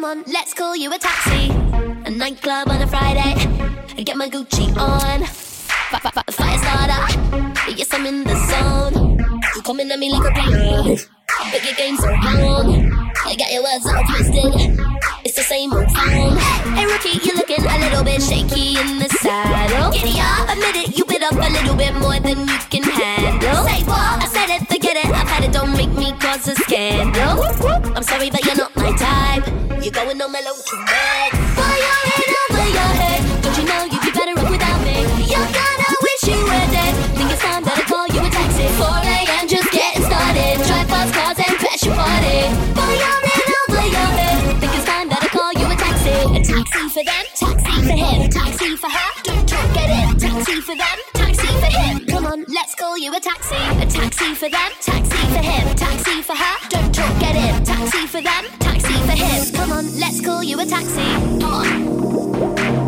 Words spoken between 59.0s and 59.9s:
for him. Come